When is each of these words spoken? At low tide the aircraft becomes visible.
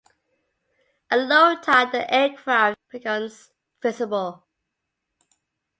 At 1.11 1.27
low 1.27 1.57
tide 1.61 1.91
the 1.91 2.11
aircraft 2.11 2.75
becomes 2.89 3.51
visible. 3.83 4.47